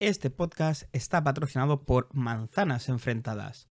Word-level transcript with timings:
Este 0.00 0.30
podcast 0.30 0.84
está 0.92 1.24
patrocinado 1.24 1.82
por 1.82 2.08
Manzanas 2.14 2.88
Enfrentadas. 2.88 3.68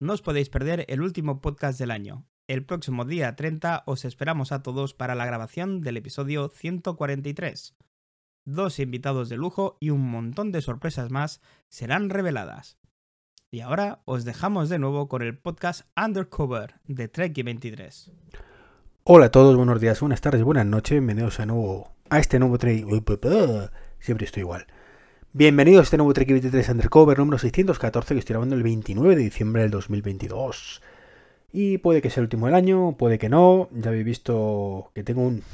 No 0.00 0.14
os 0.14 0.20
podéis 0.20 0.50
perder 0.50 0.84
el 0.88 1.00
último 1.00 1.40
podcast 1.40 1.78
del 1.78 1.92
año. 1.92 2.26
El 2.48 2.64
próximo 2.64 3.04
día 3.04 3.36
30 3.36 3.84
os 3.86 4.04
esperamos 4.04 4.50
a 4.50 4.64
todos 4.64 4.94
para 4.94 5.14
la 5.14 5.26
grabación 5.26 5.80
del 5.80 5.96
episodio 5.96 6.48
143. 6.48 7.76
Dos 8.44 8.80
invitados 8.80 9.28
de 9.28 9.36
lujo 9.36 9.76
y 9.78 9.90
un 9.90 10.10
montón 10.10 10.50
de 10.50 10.60
sorpresas 10.60 11.12
más 11.12 11.40
serán 11.68 12.10
reveladas. 12.10 12.76
Y 13.52 13.60
ahora 13.60 14.02
os 14.06 14.24
dejamos 14.24 14.70
de 14.70 14.80
nuevo 14.80 15.08
con 15.08 15.22
el 15.22 15.38
podcast 15.38 15.82
Undercover 15.96 16.80
de 16.82 17.06
Trek 17.06 17.44
23. 17.44 18.10
Hola 19.04 19.26
a 19.26 19.30
todos, 19.30 19.54
buenos 19.54 19.80
días, 19.80 20.00
buenas 20.00 20.20
tardes, 20.20 20.42
buenas 20.42 20.66
noches, 20.66 20.90
bienvenidos 20.90 21.38
a, 21.38 21.46
nuevo, 21.46 21.94
a 22.08 22.18
este 22.18 22.40
nuevo 22.40 22.58
Trek. 22.58 22.84
Siempre 24.00 24.26
estoy 24.26 24.40
igual. 24.40 24.66
Bienvenidos 25.32 25.78
a 25.78 25.84
este 25.84 25.96
nuevo 25.96 26.12
Trek 26.12 26.28
23 26.28 26.70
Undercover 26.70 27.16
número 27.16 27.38
614 27.38 28.14
que 28.14 28.18
estoy 28.18 28.34
grabando 28.34 28.56
el 28.56 28.64
29 28.64 29.14
de 29.14 29.22
diciembre 29.22 29.62
del 29.62 29.70
2022. 29.70 30.82
Y 31.52 31.78
puede 31.78 32.02
que 32.02 32.10
sea 32.10 32.22
el 32.22 32.24
último 32.24 32.46
del 32.46 32.56
año, 32.56 32.96
puede 32.98 33.16
que 33.20 33.28
no. 33.28 33.68
Ya 33.70 33.90
habéis 33.90 34.04
visto 34.04 34.90
que 34.92 35.04
tengo 35.04 35.22
un 35.22 35.44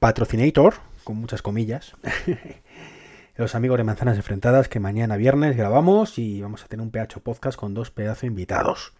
patrocinator, 0.00 0.74
con 1.02 1.16
muchas 1.16 1.40
comillas. 1.40 1.94
Los 3.36 3.54
amigos 3.54 3.78
de 3.78 3.84
Manzanas 3.84 4.18
Enfrentadas 4.18 4.68
que 4.68 4.80
mañana 4.80 5.16
viernes 5.16 5.56
grabamos 5.56 6.18
y 6.18 6.42
vamos 6.42 6.62
a 6.62 6.68
tener 6.68 6.84
un 6.84 6.90
PH 6.90 7.20
podcast 7.20 7.58
con 7.58 7.72
dos 7.72 7.90
pedazos 7.90 8.24
invitados. 8.24 8.92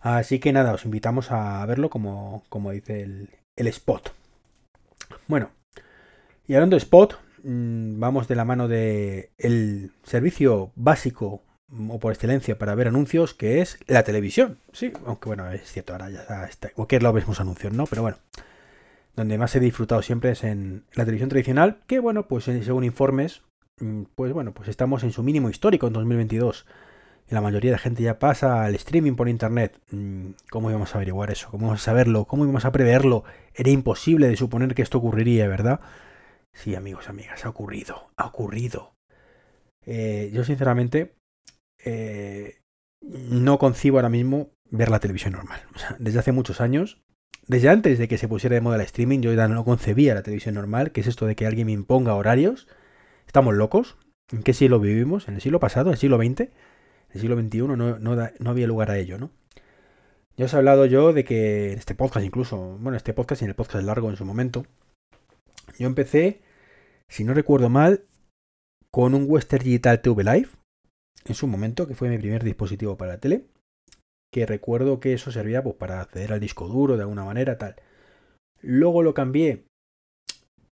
Así 0.00 0.38
que 0.38 0.54
nada, 0.54 0.72
os 0.72 0.86
invitamos 0.86 1.30
a 1.30 1.66
verlo 1.66 1.90
como, 1.90 2.44
como 2.48 2.70
dice 2.70 3.02
el, 3.02 3.28
el 3.56 3.66
spot. 3.66 4.14
Bueno, 5.26 5.50
y 6.46 6.54
hablando 6.54 6.76
de 6.76 6.82
spot, 6.82 7.18
vamos 7.44 8.26
de 8.26 8.34
la 8.34 8.44
mano 8.44 8.68
de 8.68 9.30
el 9.38 9.92
servicio 10.02 10.72
básico 10.76 11.42
mm, 11.68 11.90
o 11.90 11.98
por 11.98 12.12
excelencia 12.12 12.58
para 12.58 12.74
ver 12.74 12.88
anuncios, 12.88 13.34
que 13.34 13.60
es 13.60 13.78
la 13.86 14.02
televisión. 14.02 14.58
Sí, 14.72 14.92
aunque 15.06 15.28
bueno, 15.28 15.50
es 15.52 15.70
cierto, 15.70 15.92
ahora 15.92 16.10
ya 16.10 16.44
está, 16.48 16.70
cualquier 16.70 17.02
lado 17.02 17.14
vemos 17.14 17.40
anuncios, 17.40 17.72
¿no? 17.72 17.86
Pero 17.86 18.02
bueno, 18.02 18.16
donde 19.14 19.38
más 19.38 19.54
he 19.54 19.60
disfrutado 19.60 20.02
siempre 20.02 20.30
es 20.30 20.44
en 20.44 20.84
la 20.94 21.04
televisión 21.04 21.28
tradicional, 21.28 21.78
que 21.86 21.98
bueno, 21.98 22.26
pues 22.26 22.44
según 22.44 22.84
informes, 22.84 23.42
mm, 23.80 24.04
pues 24.14 24.32
bueno, 24.32 24.52
pues 24.52 24.68
estamos 24.68 25.04
en 25.04 25.12
su 25.12 25.22
mínimo 25.22 25.50
histórico 25.50 25.86
en 25.86 25.92
2022. 25.92 26.66
Y 27.30 27.34
la 27.34 27.40
mayoría 27.40 27.70
de 27.70 27.76
la 27.76 27.78
gente 27.78 28.02
ya 28.02 28.18
pasa 28.18 28.64
al 28.64 28.74
streaming 28.74 29.14
por 29.14 29.30
internet. 29.30 29.78
¿Cómo 30.50 30.68
íbamos 30.68 30.94
a 30.94 30.98
averiguar 30.98 31.30
eso? 31.30 31.48
¿Cómo 31.50 31.64
íbamos 31.64 31.80
a 31.80 31.84
saberlo? 31.84 32.26
¿Cómo 32.26 32.44
íbamos 32.44 32.66
a 32.66 32.72
preverlo? 32.72 33.24
Era 33.54 33.70
imposible 33.70 34.28
de 34.28 34.36
suponer 34.36 34.74
que 34.74 34.82
esto 34.82 34.98
ocurriría, 34.98 35.48
¿verdad? 35.48 35.80
Sí, 36.54 36.74
amigos, 36.74 37.08
amigas, 37.08 37.44
ha 37.44 37.48
ocurrido, 37.48 38.10
ha 38.16 38.26
ocurrido. 38.26 38.94
Eh, 39.84 40.30
yo 40.32 40.44
sinceramente 40.44 41.14
eh, 41.84 42.60
no 43.02 43.58
concibo 43.58 43.98
ahora 43.98 44.08
mismo 44.08 44.50
ver 44.70 44.88
la 44.88 45.00
televisión 45.00 45.34
normal. 45.34 45.60
desde 45.98 46.20
hace 46.20 46.32
muchos 46.32 46.60
años, 46.60 47.02
desde 47.46 47.68
antes 47.68 47.98
de 47.98 48.08
que 48.08 48.16
se 48.16 48.28
pusiera 48.28 48.54
de 48.54 48.62
moda 48.62 48.76
el 48.76 48.82
streaming, 48.82 49.20
yo 49.20 49.32
ya 49.34 49.48
no 49.48 49.64
concebía 49.64 50.14
la 50.14 50.22
televisión 50.22 50.54
normal, 50.54 50.92
que 50.92 51.02
es 51.02 51.06
esto 51.06 51.26
de 51.26 51.36
que 51.36 51.46
alguien 51.46 51.66
me 51.66 51.72
imponga 51.72 52.14
horarios. 52.14 52.66
Estamos 53.26 53.54
locos. 53.54 53.98
¿En 54.32 54.42
qué 54.42 54.54
siglo 54.54 54.80
vivimos? 54.80 55.28
¿En 55.28 55.34
el 55.34 55.42
siglo 55.42 55.60
pasado? 55.60 55.90
¿En 55.90 55.94
el 55.94 55.98
siglo 55.98 56.16
XX? 56.16 56.40
En 56.40 56.50
el 57.12 57.20
siglo 57.20 57.38
XXI 57.38 57.58
no, 57.58 57.98
no 57.98 58.50
había 58.50 58.66
lugar 58.66 58.90
a 58.90 58.98
ello, 58.98 59.18
¿no? 59.18 59.30
Ya 60.36 60.46
os 60.46 60.54
he 60.54 60.56
hablado 60.56 60.86
yo 60.86 61.12
de 61.12 61.24
que 61.24 61.72
en 61.72 61.78
este 61.78 61.94
podcast 61.94 62.24
incluso, 62.24 62.76
bueno, 62.80 62.96
este 62.96 63.12
podcast 63.12 63.42
y 63.42 63.44
en 63.44 63.50
el 63.50 63.54
podcast 63.54 63.84
largo 63.84 64.10
en 64.10 64.16
su 64.16 64.24
momento, 64.24 64.66
yo 65.78 65.86
empecé, 65.86 66.40
si 67.08 67.24
no 67.24 67.34
recuerdo 67.34 67.68
mal, 67.68 68.04
con 68.90 69.14
un 69.14 69.26
Western 69.28 69.64
Digital 69.64 70.00
TV 70.00 70.24
Live, 70.24 70.48
en 71.24 71.34
su 71.34 71.46
momento, 71.46 71.86
que 71.86 71.94
fue 71.94 72.08
mi 72.08 72.18
primer 72.18 72.44
dispositivo 72.44 72.96
para 72.96 73.12
la 73.12 73.20
tele, 73.20 73.46
que 74.32 74.46
recuerdo 74.46 75.00
que 75.00 75.14
eso 75.14 75.30
servía 75.30 75.62
pues, 75.62 75.76
para 75.76 76.00
acceder 76.00 76.32
al 76.32 76.40
disco 76.40 76.68
duro 76.68 76.96
de 76.96 77.02
alguna 77.02 77.24
manera, 77.24 77.58
tal. 77.58 77.76
Luego 78.60 79.02
lo 79.02 79.14
cambié 79.14 79.64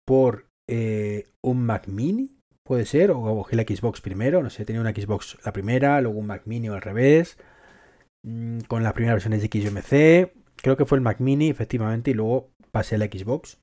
por 0.06 0.47
eh, 0.69 1.26
un 1.42 1.64
Mac 1.64 1.88
Mini, 1.88 2.38
puede 2.64 2.87
ser, 2.87 3.10
o 3.10 3.20
cogí 3.20 3.56
la 3.56 3.62
Xbox 3.62 4.00
primero, 4.00 4.42
no 4.42 4.50
sé, 4.50 4.64
tenía 4.64 4.81
una 4.81 4.92
Xbox 4.92 5.38
la 5.44 5.53
primera, 5.53 6.00
luego 6.00 6.19
un 6.19 6.26
Mac 6.26 6.42
Mini 6.47 6.69
al 6.69 6.82
revés, 6.82 7.38
mm, 8.25 8.60
con 8.69 8.82
las 8.82 8.92
primeras 8.92 9.16
versiones 9.16 9.42
de 9.42 9.48
XMC, 9.48 10.32
creo 10.56 10.76
que 10.76 10.84
fue 10.84 10.98
el 10.98 11.03
Mac 11.03 11.20
Mini, 11.20 11.48
efectivamente, 11.48 12.10
y 12.10 12.14
luego 12.14 12.50
pasé 12.70 12.97
a 12.97 12.98
la 12.98 13.06
Xbox. 13.06 13.58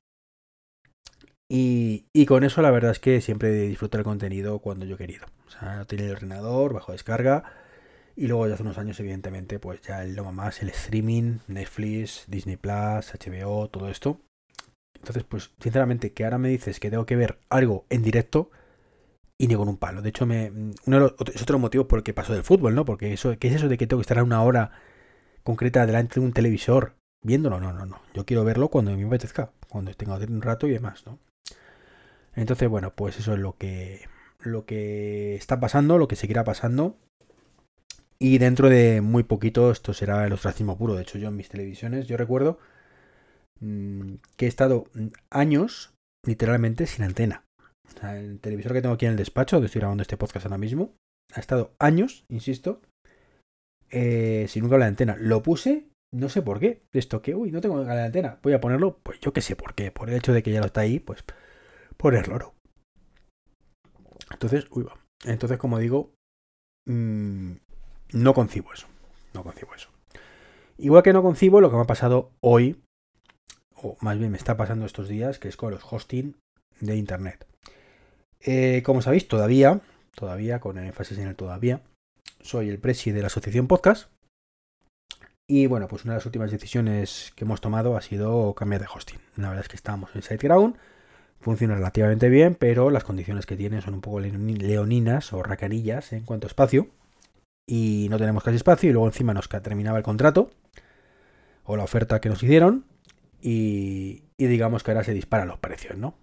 Y, 1.48 2.26
con 2.26 2.42
eso 2.44 2.60
la 2.60 2.70
verdad 2.70 2.90
es 2.90 2.98
que 2.98 3.20
siempre 3.20 3.52
disfruto 3.52 3.98
el 3.98 4.04
contenido 4.04 4.58
cuando 4.58 4.84
yo 4.84 4.96
he 4.96 4.98
querido. 4.98 5.26
O 5.46 5.50
sea, 5.50 5.76
no 5.76 5.86
tiene 5.86 6.06
el 6.06 6.12
ordenador, 6.12 6.72
bajo 6.74 6.92
descarga. 6.92 7.44
Y 8.16 8.26
luego 8.26 8.48
ya 8.48 8.54
hace 8.54 8.62
unos 8.62 8.78
años, 8.78 8.98
evidentemente, 8.98 9.58
pues 9.58 9.80
ya 9.82 10.02
lo 10.04 10.32
más 10.32 10.62
el 10.62 10.70
streaming, 10.70 11.38
Netflix, 11.48 12.24
Disney 12.28 12.56
Plus, 12.56 13.12
HBO, 13.14 13.68
todo 13.68 13.88
esto. 13.90 14.20
Entonces, 14.94 15.24
pues, 15.24 15.50
sinceramente, 15.60 16.12
que 16.12 16.24
ahora 16.24 16.38
me 16.38 16.48
dices 16.48 16.80
que 16.80 16.90
tengo 16.90 17.06
que 17.06 17.16
ver 17.16 17.38
algo 17.50 17.84
en 17.90 18.02
directo 18.02 18.50
y 19.38 19.46
ni 19.48 19.54
con 19.54 19.68
un 19.68 19.76
palo. 19.76 20.02
De 20.02 20.08
hecho, 20.08 20.26
me, 20.26 20.50
uno 20.86 21.14
es 21.32 21.42
otro 21.42 21.58
motivo 21.58 21.86
por 21.86 21.98
el 21.98 22.02
que 22.02 22.14
paso 22.14 22.32
del 22.32 22.42
fútbol, 22.42 22.74
¿no? 22.74 22.84
Porque 22.84 23.12
eso, 23.12 23.36
¿qué 23.38 23.48
es 23.48 23.54
eso 23.54 23.68
de 23.68 23.78
que 23.78 23.86
tengo 23.86 24.00
que 24.00 24.04
estar 24.04 24.18
a 24.18 24.24
una 24.24 24.42
hora 24.42 24.72
concreta 25.44 25.86
delante 25.86 26.18
de 26.18 26.26
un 26.26 26.32
televisor 26.32 26.94
viéndolo? 27.22 27.60
No, 27.60 27.72
no, 27.72 27.86
no. 27.86 28.00
Yo 28.14 28.24
quiero 28.24 28.44
verlo 28.44 28.68
cuando 28.68 28.96
me 28.96 29.04
apetezca, 29.04 29.52
cuando 29.68 29.92
tenga 29.94 30.16
un 30.16 30.42
rato 30.42 30.66
y 30.66 30.70
demás, 30.70 31.04
¿no? 31.06 31.18
Entonces, 32.36 32.68
bueno, 32.68 32.94
pues 32.94 33.18
eso 33.18 33.32
es 33.32 33.38
lo 33.38 33.56
que, 33.56 34.06
lo 34.40 34.66
que 34.66 35.34
está 35.34 35.58
pasando, 35.58 35.98
lo 35.98 36.06
que 36.06 36.16
seguirá 36.16 36.44
pasando. 36.44 36.96
Y 38.18 38.38
dentro 38.38 38.68
de 38.68 39.00
muy 39.00 39.24
poquito 39.24 39.70
esto 39.70 39.92
será 39.92 40.24
el 40.26 40.32
ostracismo 40.32 40.78
puro. 40.78 40.94
De 40.94 41.02
hecho, 41.02 41.18
yo 41.18 41.28
en 41.28 41.36
mis 41.36 41.48
televisiones, 41.48 42.06
yo 42.06 42.16
recuerdo 42.16 42.58
mm, 43.60 44.14
que 44.36 44.46
he 44.46 44.48
estado 44.48 44.86
años 45.30 45.92
literalmente 46.24 46.86
sin 46.86 47.04
antena. 47.04 47.44
O 47.88 48.00
sea, 48.00 48.18
el 48.18 48.40
televisor 48.40 48.72
que 48.72 48.82
tengo 48.82 48.94
aquí 48.94 49.06
en 49.06 49.12
el 49.12 49.18
despacho, 49.18 49.56
donde 49.56 49.66
estoy 49.66 49.80
grabando 49.80 50.02
este 50.02 50.16
podcast 50.16 50.46
ahora 50.46 50.58
mismo, 50.58 50.94
ha 51.34 51.40
estado 51.40 51.74
años, 51.78 52.24
insisto, 52.28 52.80
eh, 53.90 54.46
sin 54.48 54.62
nunca 54.62 54.78
la 54.78 54.86
antena. 54.86 55.16
Lo 55.18 55.42
puse, 55.42 55.88
no 56.12 56.28
sé 56.28 56.42
por 56.42 56.58
qué. 56.60 56.82
Esto 56.92 57.22
que, 57.22 57.34
uy, 57.34 57.50
no 57.50 57.60
tengo 57.60 57.82
la 57.82 58.04
antena. 58.04 58.38
Voy 58.42 58.52
a 58.52 58.60
ponerlo, 58.60 58.98
pues 59.02 59.20
yo 59.20 59.32
qué 59.32 59.40
sé 59.40 59.56
por 59.56 59.74
qué. 59.74 59.90
Por 59.90 60.10
el 60.10 60.16
hecho 60.16 60.32
de 60.32 60.42
que 60.42 60.52
ya 60.52 60.60
lo 60.60 60.66
está 60.66 60.82
ahí, 60.82 60.98
pues 60.98 61.24
por 61.96 62.14
el 62.14 62.28
loro. 62.28 62.54
Entonces, 64.30 64.66
uy, 64.70 64.84
va. 64.84 64.98
Entonces, 65.24 65.58
como 65.58 65.78
digo, 65.78 66.12
mmm, 66.86 67.52
no 68.12 68.34
concibo 68.34 68.72
eso. 68.72 68.86
No 69.34 69.42
concibo 69.42 69.74
eso. 69.74 69.90
Igual 70.78 71.02
que 71.02 71.12
no 71.12 71.22
concibo 71.22 71.60
lo 71.60 71.70
que 71.70 71.76
me 71.76 71.82
ha 71.82 71.86
pasado 71.86 72.32
hoy, 72.40 72.82
o 73.74 73.96
más 74.00 74.18
bien 74.18 74.30
me 74.30 74.36
está 74.36 74.56
pasando 74.56 74.86
estos 74.86 75.08
días, 75.08 75.38
que 75.38 75.48
es 75.48 75.56
con 75.56 75.70
los 75.70 75.82
hosting 75.90 76.36
de 76.80 76.96
Internet. 76.96 77.46
Eh, 78.40 78.82
como 78.84 79.00
sabéis, 79.02 79.28
todavía, 79.28 79.80
todavía, 80.14 80.60
con 80.60 80.78
énfasis 80.78 81.18
en 81.18 81.28
el 81.28 81.36
todavía, 81.36 81.82
soy 82.42 82.68
el 82.68 82.78
presi 82.78 83.10
de 83.12 83.20
la 83.20 83.28
asociación 83.28 83.66
podcast. 83.66 84.10
Y 85.48 85.66
bueno, 85.66 85.88
pues 85.88 86.04
una 86.04 86.14
de 86.14 86.18
las 86.18 86.26
últimas 86.26 86.50
decisiones 86.50 87.32
que 87.36 87.44
hemos 87.44 87.60
tomado 87.60 87.96
ha 87.96 88.02
sido 88.02 88.54
cambiar 88.54 88.80
de 88.80 88.88
hosting. 88.92 89.20
La 89.36 89.48
verdad 89.48 89.64
es 89.64 89.68
que 89.68 89.76
estábamos 89.76 90.14
en 90.14 90.22
SiteGround 90.22 90.76
funciona 91.40 91.74
relativamente 91.74 92.28
bien, 92.28 92.54
pero 92.54 92.90
las 92.90 93.04
condiciones 93.04 93.46
que 93.46 93.56
tiene 93.56 93.80
son 93.80 93.94
un 93.94 94.00
poco 94.00 94.20
leoninas 94.20 95.32
o 95.32 95.42
racanillas 95.42 96.12
en 96.12 96.24
cuanto 96.24 96.46
a 96.46 96.48
espacio. 96.48 96.88
Y 97.66 98.06
no 98.10 98.18
tenemos 98.18 98.44
casi 98.44 98.56
espacio 98.56 98.90
y 98.90 98.92
luego 98.92 99.08
encima 99.08 99.34
nos 99.34 99.48
terminaba 99.48 99.98
el 99.98 100.04
contrato 100.04 100.50
o 101.64 101.76
la 101.76 101.84
oferta 101.84 102.20
que 102.20 102.28
nos 102.28 102.42
hicieron 102.42 102.84
y, 103.40 104.22
digamos 104.38 104.82
que 104.82 104.90
ahora 104.90 105.04
se 105.04 105.14
disparan 105.14 105.48
los 105.48 105.58
precios, 105.58 105.96
¿no? 105.96 106.14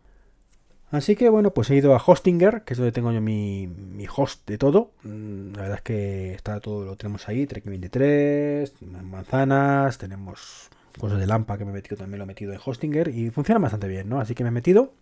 Así 0.91 1.15
que 1.15 1.29
bueno, 1.29 1.53
pues 1.53 1.71
he 1.71 1.75
ido 1.75 1.95
a 1.95 2.03
Hostinger, 2.05 2.63
que 2.63 2.73
es 2.73 2.77
donde 2.77 2.91
tengo 2.91 3.11
yo 3.11 3.19
mi, 3.19 3.67
host 4.15 4.47
de 4.47 4.57
todo. 4.57 4.91
Mm, 5.03 5.53
la 5.53 5.61
verdad 5.61 5.77
es 5.77 5.81
que 5.81 6.33
está 6.33 6.59
todo, 6.59 6.85
lo 6.85 6.95
tenemos 6.97 7.27
ahí, 7.27 7.47
Trek 7.47 7.65
23, 7.65 8.81
manzanas, 8.81 9.97
tenemos 9.97 10.69
cosas 10.99 11.19
de 11.19 11.25
Lampa 11.25 11.57
que 11.57 11.65
me 11.65 11.71
he 11.71 11.73
metido 11.73 11.97
también 11.97 12.19
lo 12.19 12.25
he 12.25 12.27
metido 12.27 12.53
en 12.53 12.59
Hostinger 12.63 13.07
y 13.07 13.31
funciona 13.31 13.59
bastante 13.59 13.87
bien, 13.87 14.07
¿no? 14.07 14.19
Así 14.19 14.35
que 14.35 14.43
me 14.43 14.49
he 14.49 14.51
metido. 14.51 14.93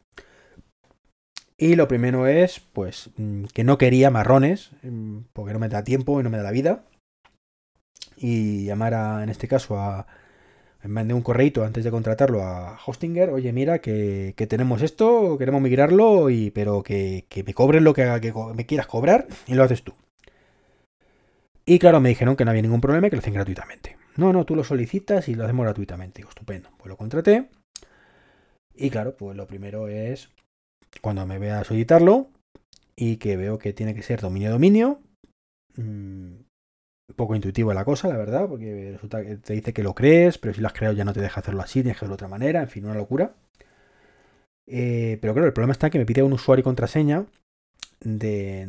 Y 1.61 1.75
lo 1.75 1.87
primero 1.87 2.25
es, 2.25 2.59
pues, 2.59 3.11
mm, 3.17 3.43
que 3.53 3.63
no 3.63 3.77
quería 3.77 4.09
marrones, 4.09 4.71
mm, 4.81 5.19
porque 5.31 5.53
no 5.53 5.59
me 5.59 5.69
da 5.69 5.83
tiempo 5.83 6.19
y 6.19 6.23
no 6.23 6.31
me 6.31 6.37
da 6.37 6.43
la 6.43 6.49
vida. 6.49 6.85
Y 8.17 8.65
llamar 8.65 8.95
a, 8.95 9.23
en 9.23 9.29
este 9.29 9.47
caso, 9.47 9.77
a. 9.77 10.07
Mandé 10.83 11.13
un 11.13 11.21
correito 11.21 11.63
antes 11.63 11.83
de 11.83 11.91
contratarlo 11.91 12.41
a 12.41 12.79
Hostinger. 12.83 13.29
Oye, 13.29 13.53
mira, 13.53 13.79
que, 13.79 14.33
tenemos 14.49 14.81
esto, 14.81 15.37
queremos 15.37 15.61
migrarlo, 15.61 16.31
y, 16.31 16.49
pero 16.49 16.81
que, 16.81 17.27
que 17.29 17.43
me 17.43 17.53
cobren 17.53 17.83
lo 17.83 17.93
que, 17.93 18.03
que 18.19 18.33
me 18.55 18.65
quieras 18.65 18.87
cobrar 18.87 19.27
y 19.45 19.53
lo 19.53 19.63
haces 19.63 19.83
tú. 19.83 19.93
Y 21.63 21.77
claro, 21.77 21.99
me 21.99 22.09
dijeron 22.09 22.35
que 22.35 22.43
no 22.43 22.49
había 22.49 22.63
ningún 22.63 22.81
problema, 22.81 23.07
que 23.11 23.17
lo 23.17 23.19
hacen 23.19 23.35
gratuitamente. 23.35 23.97
No, 24.17 24.33
no, 24.33 24.45
tú 24.45 24.55
lo 24.55 24.63
solicitas 24.63 25.29
y 25.29 25.35
lo 25.35 25.43
hacemos 25.43 25.65
gratuitamente. 25.65 26.21
Digo, 26.21 26.29
estupendo. 26.29 26.69
Pues 26.77 26.89
lo 26.89 26.97
contraté. 26.97 27.49
Y 28.73 28.89
claro, 28.89 29.15
pues 29.15 29.37
lo 29.37 29.45
primero 29.45 29.87
es 29.87 30.31
cuando 30.99 31.25
me 31.25 31.39
veas 31.39 31.67
solicitarlo 31.67 32.27
y 32.95 33.17
que 33.17 33.37
veo 33.37 33.57
que 33.57 33.73
tiene 33.73 33.95
que 33.95 34.03
ser 34.03 34.21
dominio-dominio. 34.21 34.99
Mm, 35.75 36.33
un 37.11 37.15
poco 37.15 37.35
intuitivo 37.35 37.73
la 37.73 37.85
cosa, 37.85 38.07
la 38.07 38.17
verdad, 38.17 38.47
porque 38.47 38.91
resulta 38.93 39.23
que 39.23 39.37
te 39.37 39.53
dice 39.53 39.73
que 39.73 39.83
lo 39.83 39.95
crees, 39.95 40.37
pero 40.37 40.53
si 40.53 40.61
lo 40.61 40.67
has 40.67 40.73
creado 40.73 40.95
ya 40.95 41.05
no 41.05 41.13
te 41.13 41.21
deja 41.21 41.41
hacerlo 41.41 41.61
así, 41.61 41.81
tienes 41.81 41.93
que 41.93 41.99
hacerlo 41.99 42.13
de 42.13 42.15
otra 42.15 42.27
manera, 42.27 42.61
en 42.61 42.69
fin, 42.69 42.85
una 42.85 42.95
locura. 42.95 43.33
Eh, 44.67 45.17
pero 45.21 45.33
claro, 45.33 45.47
el 45.47 45.53
problema 45.53 45.73
está 45.73 45.89
que 45.89 45.99
me 45.99 46.05
pide 46.05 46.23
un 46.23 46.33
usuario 46.33 46.61
y 46.61 46.63
contraseña 46.63 47.25
de, 47.99 48.65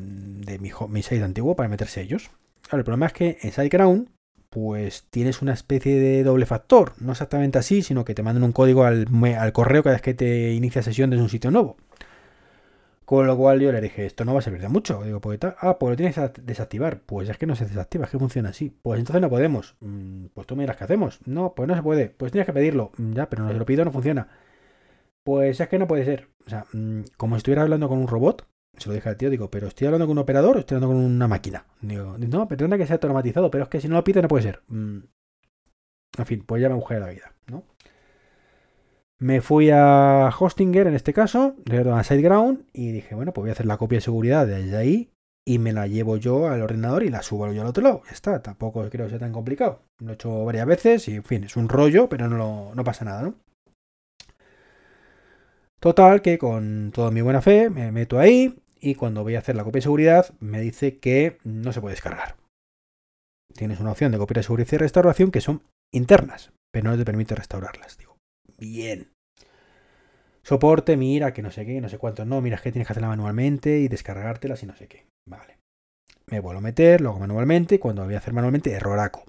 mi, 0.60 0.70
mi 0.88 1.02
site 1.02 1.22
antiguo 1.22 1.54
para 1.56 1.68
meterse 1.68 2.02
ellos. 2.02 2.30
Claro, 2.62 2.78
el 2.78 2.84
problema 2.84 3.06
es 3.06 3.12
que 3.12 3.38
en 3.42 3.52
SiteGround 3.52 4.08
pues 4.52 5.04
tienes 5.10 5.40
una 5.40 5.54
especie 5.54 5.98
de 5.98 6.22
doble 6.24 6.44
factor. 6.44 6.92
No 7.00 7.12
exactamente 7.12 7.58
así, 7.58 7.82
sino 7.82 8.04
que 8.04 8.14
te 8.14 8.22
mandan 8.22 8.44
un 8.44 8.52
código 8.52 8.84
al, 8.84 9.06
correo 9.52 9.82
cada 9.82 9.94
vez 9.94 10.02
que 10.02 10.12
te 10.12 10.52
inicia 10.52 10.82
sesión 10.82 11.08
desde 11.08 11.22
un 11.22 11.30
sitio 11.30 11.50
nuevo. 11.50 11.78
Con 13.12 13.26
lo 13.26 13.36
cual 13.36 13.60
yo 13.60 13.70
le 13.72 13.82
dije, 13.82 14.06
esto 14.06 14.24
no 14.24 14.32
va 14.32 14.38
a 14.38 14.42
servir 14.42 14.62
de 14.62 14.70
mucho. 14.70 15.02
Digo, 15.02 15.20
pues, 15.20 15.38
ah, 15.58 15.78
pues 15.78 15.90
lo 15.90 15.96
tienes 15.96 16.14
que 16.14 16.40
desactivar. 16.40 17.02
Pues 17.02 17.28
es 17.28 17.36
que 17.36 17.44
no 17.44 17.54
se 17.54 17.66
desactiva, 17.66 18.06
es 18.06 18.10
que 18.10 18.18
funciona 18.18 18.48
así. 18.48 18.70
Pues 18.70 19.00
entonces 19.00 19.20
no 19.20 19.28
podemos. 19.28 19.76
Mm, 19.80 20.28
pues 20.32 20.46
tú 20.46 20.56
me 20.56 20.62
dirás 20.62 20.78
qué 20.78 20.84
hacemos. 20.84 21.20
No, 21.26 21.54
pues 21.54 21.68
no 21.68 21.74
se 21.76 21.82
puede. 21.82 22.08
Pues 22.08 22.32
tienes 22.32 22.46
que 22.46 22.54
pedirlo. 22.54 22.90
Mm, 22.96 23.12
ya, 23.12 23.28
pero 23.28 23.42
no 23.42 23.52
se 23.52 23.58
lo 23.58 23.66
pido, 23.66 23.84
no 23.84 23.92
funciona. 23.92 24.28
Pues 25.24 25.60
es 25.60 25.68
que 25.68 25.78
no 25.78 25.86
puede 25.86 26.06
ser. 26.06 26.30
O 26.46 26.48
sea, 26.48 26.64
mm, 26.72 27.02
como 27.18 27.34
si 27.34 27.40
estuviera 27.40 27.60
hablando 27.60 27.86
con 27.86 27.98
un 27.98 28.08
robot, 28.08 28.48
se 28.78 28.88
lo 28.88 28.94
dije 28.94 29.10
al 29.10 29.18
tío, 29.18 29.28
digo, 29.28 29.50
pero 29.50 29.66
estoy 29.66 29.88
hablando 29.88 30.06
con 30.06 30.16
un 30.16 30.22
operador 30.22 30.56
o 30.56 30.60
estoy 30.60 30.76
hablando 30.76 30.96
con 30.96 31.04
una 31.04 31.28
máquina. 31.28 31.66
Digo, 31.82 32.16
no, 32.16 32.48
perdona 32.48 32.78
que 32.78 32.86
sea 32.86 32.94
automatizado, 32.94 33.50
pero 33.50 33.64
es 33.64 33.68
que 33.68 33.82
si 33.82 33.88
no 33.88 33.96
lo 33.96 34.04
pide 34.04 34.22
no 34.22 34.28
puede 34.28 34.44
ser. 34.44 34.62
En 34.70 35.06
fin, 36.24 36.44
pues 36.46 36.62
ya 36.62 36.70
me 36.70 36.76
busqué 36.76 36.98
la 36.98 37.10
vida, 37.10 37.34
¿no? 37.46 37.64
Me 39.22 39.40
fui 39.40 39.70
a 39.70 40.30
Hostinger 40.36 40.88
en 40.88 40.94
este 40.94 41.12
caso, 41.12 41.54
a 41.70 42.02
SiteGround, 42.02 42.64
y 42.72 42.90
dije, 42.90 43.14
bueno, 43.14 43.32
pues 43.32 43.44
voy 43.44 43.50
a 43.50 43.52
hacer 43.52 43.66
la 43.66 43.76
copia 43.76 43.98
de 43.98 44.02
seguridad 44.02 44.48
desde 44.48 44.76
ahí 44.76 45.10
y 45.46 45.60
me 45.60 45.72
la 45.72 45.86
llevo 45.86 46.16
yo 46.16 46.48
al 46.48 46.60
ordenador 46.60 47.04
y 47.04 47.08
la 47.08 47.22
subo 47.22 47.52
yo 47.52 47.62
al 47.62 47.68
otro 47.68 47.84
lado. 47.84 48.02
Ya 48.06 48.10
está, 48.10 48.42
tampoco 48.42 48.82
creo 48.90 49.06
que 49.06 49.10
sea 49.10 49.20
tan 49.20 49.30
complicado. 49.30 49.82
Lo 50.00 50.10
he 50.10 50.14
hecho 50.14 50.44
varias 50.44 50.66
veces 50.66 51.06
y, 51.06 51.14
en 51.14 51.22
fin, 51.22 51.44
es 51.44 51.56
un 51.56 51.68
rollo, 51.68 52.08
pero 52.08 52.28
no, 52.28 52.74
no 52.74 52.82
pasa 52.82 53.04
nada, 53.04 53.22
¿no? 53.22 53.34
Total, 55.78 56.20
que 56.20 56.36
con 56.36 56.90
toda 56.92 57.12
mi 57.12 57.20
buena 57.20 57.42
fe 57.42 57.70
me 57.70 57.92
meto 57.92 58.18
ahí 58.18 58.60
y 58.80 58.96
cuando 58.96 59.22
voy 59.22 59.36
a 59.36 59.38
hacer 59.38 59.54
la 59.54 59.62
copia 59.62 59.78
de 59.78 59.82
seguridad 59.82 60.34
me 60.40 60.60
dice 60.60 60.98
que 60.98 61.38
no 61.44 61.72
se 61.72 61.80
puede 61.80 61.94
descargar. 61.94 62.34
Tienes 63.54 63.78
una 63.78 63.92
opción 63.92 64.10
de 64.10 64.18
copia 64.18 64.40
de 64.40 64.42
seguridad 64.42 64.72
y 64.72 64.76
restauración 64.78 65.30
que 65.30 65.40
son 65.40 65.62
internas, 65.92 66.50
pero 66.72 66.90
no 66.90 66.96
te 66.96 67.04
permite 67.04 67.36
restaurarlas. 67.36 67.98
Digo, 67.98 68.16
bien. 68.58 69.11
Soporte, 70.44 70.96
mira, 70.96 71.32
que 71.32 71.42
no 71.42 71.50
sé 71.50 71.64
qué, 71.64 71.80
no 71.80 71.88
sé 71.88 71.98
cuánto. 71.98 72.24
No, 72.24 72.40
mira, 72.40 72.56
es 72.56 72.62
que 72.62 72.72
tienes 72.72 72.86
que 72.86 72.92
hacerla 72.92 73.08
manualmente 73.08 73.78
y 73.78 73.88
descargártelas 73.88 74.62
y 74.62 74.66
no 74.66 74.74
sé 74.74 74.88
qué. 74.88 75.06
Vale. 75.28 75.58
Me 76.26 76.40
vuelvo 76.40 76.58
a 76.58 76.62
meter, 76.62 77.00
lo 77.00 77.10
hago 77.10 77.20
manualmente. 77.20 77.78
Cuando 77.78 78.02
lo 78.02 78.06
voy 78.06 78.14
a 78.14 78.18
hacer 78.18 78.34
manualmente, 78.34 78.72
erroraco. 78.72 79.24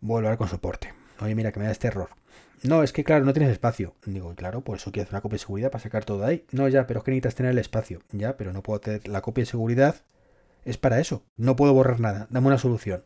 Vuelvo 0.00 0.28
a 0.28 0.30
ver 0.30 0.38
con 0.38 0.48
soporte. 0.48 0.92
Oye, 1.20 1.34
mira, 1.34 1.52
que 1.52 1.60
me 1.60 1.66
da 1.66 1.72
este 1.72 1.88
error. 1.88 2.10
No, 2.62 2.82
es 2.82 2.92
que 2.92 3.04
claro, 3.04 3.24
no 3.24 3.32
tienes 3.32 3.52
espacio. 3.52 3.94
Digo, 4.04 4.34
claro, 4.34 4.60
por 4.60 4.76
eso 4.76 4.92
quiero 4.92 5.04
hacer 5.04 5.14
una 5.14 5.22
copia 5.22 5.36
de 5.36 5.40
seguridad 5.40 5.70
para 5.70 5.82
sacar 5.82 6.04
todo 6.04 6.24
ahí. 6.26 6.44
No, 6.52 6.68
ya, 6.68 6.86
pero 6.86 7.00
es 7.00 7.04
que 7.04 7.10
necesitas 7.10 7.34
tener 7.34 7.52
el 7.52 7.58
espacio. 7.58 8.00
Ya, 8.12 8.36
pero 8.36 8.52
no 8.52 8.62
puedo 8.62 8.80
tener 8.80 9.08
la 9.08 9.22
copia 9.22 9.42
de 9.42 9.46
seguridad. 9.46 9.96
Es 10.64 10.76
para 10.76 11.00
eso. 11.00 11.22
No 11.38 11.56
puedo 11.56 11.72
borrar 11.72 12.00
nada. 12.00 12.26
Dame 12.30 12.48
una 12.48 12.58
solución. 12.58 13.04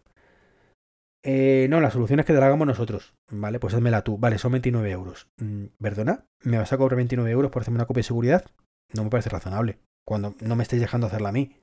Eh, 1.27 1.67
no, 1.71 1.81
la 1.81 1.91
solución 1.91 2.21
es 2.21 2.27
que 2.27 2.35
te 2.35 2.39
la 2.39 2.47
hagamos 2.47 2.67
nosotros. 2.67 3.15
Vale, 3.31 3.59
pues 3.59 3.75
házmela 3.75 4.05
tú. 4.05 4.19
Vale, 4.19 4.39
son 4.39 4.53
29 4.53 4.91
euros. 4.91 5.29
Mm, 5.39 5.65
¿Perdona? 5.81 6.27
¿Me 6.43 6.59
vas 6.59 6.73
a 6.73 6.77
cobrar 6.77 6.97
29 6.97 7.31
euros 7.31 7.51
por 7.51 7.63
hacerme 7.63 7.79
una 7.79 7.87
copia 7.87 8.01
de 8.01 8.05
seguridad? 8.05 8.45
No 8.93 9.05
me 9.05 9.11
parece 9.11 9.31
razonable. 9.31 9.79
Cuando 10.07 10.35
no 10.41 10.55
me 10.55 10.63
estáis 10.63 10.83
dejando 10.83 11.07
hacerla 11.07 11.31
a 11.31 11.33
mí. 11.33 11.57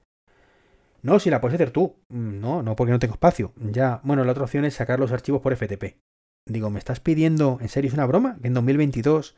No, 1.03 1.19
si 1.19 1.29
la 1.29 1.41
puedes 1.41 1.55
hacer 1.55 1.69
tú. 1.69 1.95
Mm, 2.09 2.39
no, 2.39 2.63
no 2.63 2.75
porque 2.75 2.91
no 2.91 2.99
tengo 2.99 3.13
espacio. 3.13 3.53
Ya, 3.55 4.01
bueno, 4.03 4.23
la 4.25 4.31
otra 4.31 4.45
opción 4.45 4.65
es 4.65 4.73
sacar 4.73 4.99
los 4.99 5.11
archivos 5.11 5.41
por 5.41 5.55
FTP. 5.55 5.95
Digo, 6.47 6.71
¿me 6.71 6.79
estás 6.79 6.99
pidiendo, 6.99 7.59
en 7.61 7.69
serio, 7.69 7.89
es 7.89 7.93
una 7.93 8.07
broma? 8.07 8.37
¿Que 8.41 8.47
en 8.47 8.55
2022 8.55 9.35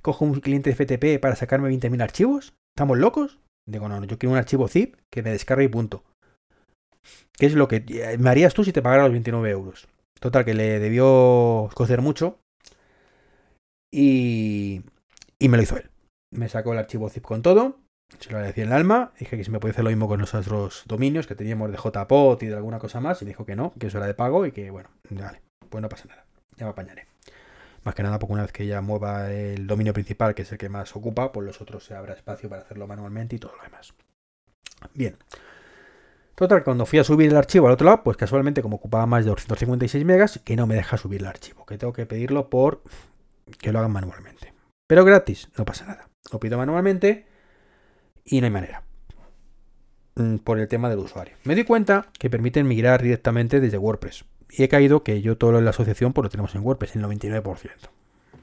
cojo 0.00 0.24
un 0.24 0.40
cliente 0.40 0.72
FTP 0.72 1.20
para 1.20 1.34
sacarme 1.34 1.68
20.000 1.70 2.02
archivos? 2.02 2.54
¿Estamos 2.76 2.98
locos? 2.98 3.40
Digo, 3.68 3.88
no, 3.88 4.04
yo 4.04 4.16
quiero 4.16 4.32
un 4.32 4.38
archivo 4.38 4.68
zip 4.68 4.94
que 5.10 5.24
me 5.24 5.30
descargue 5.30 5.64
y 5.64 5.68
punto. 5.68 6.04
¿Qué 7.32 7.46
es 7.46 7.54
lo 7.54 7.68
que 7.68 7.84
eh, 7.88 8.16
me 8.18 8.30
harías 8.30 8.54
tú 8.54 8.64
si 8.64 8.72
te 8.72 8.82
pagara 8.82 9.04
los 9.04 9.12
29 9.12 9.50
euros? 9.50 9.88
Total, 10.20 10.44
que 10.44 10.54
le 10.54 10.78
debió 10.78 11.68
cocer 11.74 12.00
mucho. 12.00 12.40
Y, 13.92 14.82
y 15.38 15.48
me 15.48 15.56
lo 15.56 15.62
hizo 15.62 15.76
él. 15.76 15.90
Me 16.32 16.48
sacó 16.48 16.72
el 16.72 16.78
archivo 16.78 17.08
zip 17.08 17.24
con 17.24 17.42
todo. 17.42 17.78
Se 18.18 18.30
lo 18.30 18.36
agradecí 18.36 18.62
en 18.62 18.68
el 18.68 18.72
alma. 18.72 19.12
Dije 19.18 19.36
que 19.36 19.44
si 19.44 19.50
me 19.50 19.60
podía 19.60 19.72
hacer 19.72 19.84
lo 19.84 19.90
mismo 19.90 20.08
con 20.08 20.20
los 20.20 20.34
otros 20.34 20.84
dominios 20.86 21.26
que 21.26 21.34
teníamos 21.34 21.70
de 21.70 21.76
JPOT 21.76 22.42
y 22.42 22.46
de 22.46 22.56
alguna 22.56 22.78
cosa 22.78 23.00
más. 23.00 23.20
Y 23.22 23.24
me 23.24 23.30
dijo 23.30 23.44
que 23.44 23.56
no, 23.56 23.72
que 23.78 23.88
eso 23.88 23.98
era 23.98 24.06
de 24.06 24.14
pago 24.14 24.46
y 24.46 24.52
que 24.52 24.70
bueno, 24.70 24.88
vale, 25.10 25.42
pues 25.68 25.82
no 25.82 25.88
pasa 25.88 26.06
nada 26.08 26.26
ya 26.56 26.66
me 26.66 26.70
apañaré. 26.70 27.06
Más 27.84 27.94
que 27.94 28.02
nada 28.02 28.18
porque 28.18 28.32
una 28.32 28.42
vez 28.42 28.52
que 28.52 28.66
ya 28.66 28.80
mueva 28.80 29.30
el 29.30 29.66
dominio 29.66 29.92
principal, 29.92 30.34
que 30.34 30.42
es 30.42 30.52
el 30.52 30.58
que 30.58 30.68
más 30.68 30.96
ocupa, 30.96 31.32
pues 31.32 31.46
los 31.46 31.60
otros 31.60 31.84
se 31.84 31.94
habrá 31.94 32.14
espacio 32.14 32.48
para 32.48 32.62
hacerlo 32.62 32.86
manualmente 32.86 33.36
y 33.36 33.38
todo 33.38 33.54
lo 33.56 33.62
demás. 33.62 33.94
Bien. 34.94 35.16
Total, 36.36 36.62
cuando 36.62 36.84
fui 36.84 36.98
a 36.98 37.04
subir 37.04 37.30
el 37.30 37.36
archivo 37.36 37.66
al 37.66 37.72
otro 37.72 37.86
lado, 37.86 38.02
pues 38.04 38.18
casualmente 38.18 38.60
como 38.60 38.76
ocupaba 38.76 39.06
más 39.06 39.24
de 39.24 39.30
256 39.30 40.04
megas, 40.04 40.38
que 40.44 40.54
no 40.54 40.66
me 40.66 40.74
deja 40.74 40.98
subir 40.98 41.22
el 41.22 41.26
archivo, 41.26 41.64
que 41.64 41.78
tengo 41.78 41.94
que 41.94 42.04
pedirlo 42.04 42.50
por 42.50 42.82
que 43.58 43.72
lo 43.72 43.78
hagan 43.78 43.92
manualmente. 43.92 44.52
Pero 44.86 45.02
gratis, 45.06 45.48
no 45.56 45.64
pasa 45.64 45.86
nada. 45.86 46.10
Lo 46.30 46.38
pido 46.38 46.58
manualmente 46.58 47.26
y 48.22 48.40
no 48.40 48.44
hay 48.44 48.50
manera. 48.50 48.82
Mm, 50.16 50.36
por 50.36 50.60
el 50.60 50.68
tema 50.68 50.90
del 50.90 50.98
usuario. 50.98 51.36
Me 51.44 51.54
di 51.54 51.64
cuenta 51.64 52.08
que 52.18 52.28
permiten 52.28 52.68
migrar 52.68 53.02
directamente 53.02 53.58
desde 53.58 53.78
WordPress 53.78 54.26
y 54.50 54.62
he 54.62 54.68
caído 54.68 55.02
que 55.02 55.22
yo 55.22 55.38
todo 55.38 55.52
lo 55.52 55.58
de 55.58 55.64
la 55.64 55.70
asociación 55.70 56.12
pues 56.12 56.24
lo 56.24 56.28
tenemos 56.28 56.54
en 56.54 56.62
WordPress, 56.62 56.96
el 56.96 57.02
99%. 57.02 57.70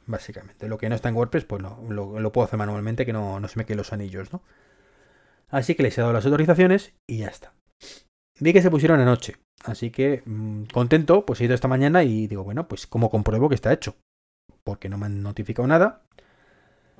Básicamente. 0.07 0.67
Lo 0.67 0.79
que 0.79 0.89
no 0.89 0.95
está 0.95 1.09
en 1.09 1.15
WordPress, 1.15 1.45
pues 1.45 1.61
no, 1.61 1.79
lo, 1.89 2.31
puedo 2.31 2.45
hacer 2.45 2.57
manualmente, 2.57 3.05
que 3.05 3.13
no, 3.13 3.39
no 3.39 3.47
se 3.47 3.59
me 3.59 3.65
queden 3.65 3.77
los 3.77 3.93
anillos, 3.93 4.33
¿no? 4.33 4.41
Así 5.49 5.75
que 5.75 5.83
les 5.83 5.95
he 5.95 6.01
dado 6.01 6.11
las 6.11 6.25
autorizaciones 6.25 6.93
y 7.05 7.19
ya 7.19 7.27
está. 7.27 7.53
Vi 8.39 8.53
que 8.53 8.61
se 8.61 8.71
pusieron 8.71 8.99
anoche. 8.99 9.35
Así 9.63 9.91
que 9.91 10.23
mm, 10.25 10.65
contento, 10.73 11.25
pues 11.25 11.39
he 11.39 11.45
ido 11.45 11.55
esta 11.55 11.67
mañana 11.67 12.03
y 12.03 12.27
digo, 12.27 12.43
bueno, 12.43 12.67
pues 12.67 12.87
como 12.87 13.09
compruebo 13.09 13.49
que 13.49 13.55
está 13.55 13.71
hecho. 13.71 13.95
Porque 14.63 14.89
no 14.89 14.97
me 14.97 15.05
han 15.05 15.21
notificado 15.21 15.67
nada. 15.67 16.03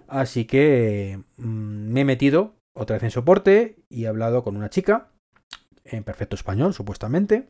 Así 0.08 0.46
que 0.46 1.20
mm, 1.38 1.92
me 1.92 2.02
he 2.02 2.06
metido 2.06 2.56
otra 2.76 2.96
vez 2.96 3.04
en 3.04 3.12
soporte 3.12 3.78
y 3.90 4.06
he 4.06 4.08
hablado 4.08 4.44
con 4.44 4.56
una 4.58 4.70
chica 4.70 5.12
en 5.84 6.04
perfecto 6.04 6.36
español, 6.36 6.74
supuestamente. 6.74 7.50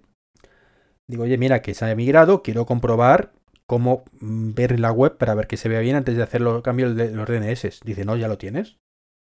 Digo, 1.08 1.24
oye, 1.24 1.38
mira, 1.38 1.62
que 1.62 1.74
se 1.74 1.86
ha 1.86 1.96
migrado, 1.96 2.42
quiero 2.42 2.66
comprobar 2.66 3.34
cómo 3.68 4.04
mm, 4.20 4.54
ver 4.54 4.80
la 4.80 4.92
web 4.92 5.18
para 5.18 5.36
ver 5.36 5.48
que 5.48 5.58
se 5.58 5.70
vea 5.70 5.80
bien 5.80 5.96
antes 5.96 6.16
de 6.16 6.24
hacer 6.24 6.42
los 6.42 6.62
cambios 6.62 6.96
de 6.96 7.12
los 7.12 7.28
DNS. 7.28 7.82
Dice, 7.84 8.06
no, 8.06 8.16
ya 8.16 8.28
lo 8.28 8.38
tienes. 8.38 8.78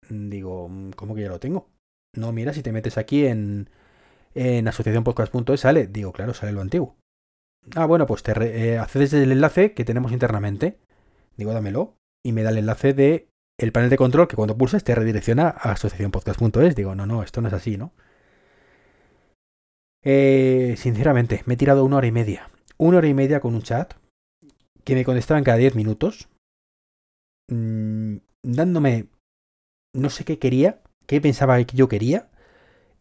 Digo, 0.09 0.69
¿cómo 0.95 1.15
que 1.15 1.21
ya 1.21 1.29
lo 1.29 1.39
tengo? 1.39 1.69
No, 2.15 2.31
mira, 2.31 2.53
si 2.53 2.63
te 2.63 2.71
metes 2.71 2.97
aquí 2.97 3.25
en, 3.25 3.69
en 4.37 4.67
asociacionpodcast.es 4.67 5.59
sale. 5.59 5.87
Digo, 5.87 6.13
claro, 6.13 6.33
sale 6.33 6.51
lo 6.51 6.61
antiguo. 6.61 6.95
Ah, 7.75 7.85
bueno, 7.85 8.05
pues 8.05 8.21
te 8.21 8.31
eh, 8.31 8.77
accedes 8.77 9.11
el 9.13 9.31
enlace 9.31 9.73
que 9.73 9.83
tenemos 9.83 10.11
internamente. 10.11 10.79
Digo, 11.35 11.53
dámelo. 11.53 11.95
Y 12.23 12.31
me 12.31 12.43
da 12.43 12.51
el 12.51 12.59
enlace 12.59 12.93
de 12.93 13.29
el 13.59 13.71
panel 13.71 13.89
de 13.89 13.97
control 13.97 14.27
que 14.27 14.35
cuando 14.35 14.57
pulsas 14.57 14.83
te 14.83 14.93
redirecciona 14.93 15.47
a 15.49 15.71
asociacionpodcast.es. 15.71 16.75
Digo, 16.75 16.93
no, 16.93 17.07
no, 17.07 17.23
esto 17.23 17.41
no 17.41 17.47
es 17.47 17.53
así, 17.55 17.77
¿no? 17.77 17.93
Eh, 20.03 20.75
sinceramente, 20.77 21.41
me 21.47 21.55
he 21.55 21.57
tirado 21.57 21.83
una 21.83 21.97
hora 21.97 22.07
y 22.07 22.11
media. 22.11 22.49
Una 22.77 22.99
hora 22.99 23.07
y 23.07 23.15
media 23.15 23.39
con 23.39 23.55
un 23.55 23.63
chat 23.63 23.95
que 24.83 24.93
me 24.93 25.03
contestaban 25.03 25.43
cada 25.43 25.57
10 25.57 25.75
minutos, 25.75 26.29
mm, 27.49 28.17
dándome 28.43 29.07
no 29.95 30.09
sé 30.11 30.23
qué 30.25 30.37
quería, 30.37 30.81
qué 31.07 31.19
pensaba 31.19 31.61
que 31.63 31.75
yo 31.75 31.89
quería, 31.89 32.29